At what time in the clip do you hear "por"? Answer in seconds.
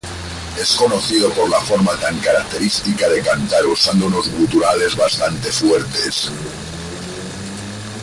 1.29-1.47